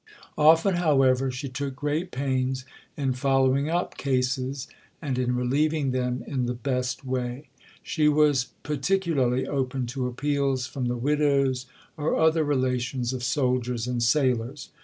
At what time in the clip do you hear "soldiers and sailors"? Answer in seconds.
13.23-14.69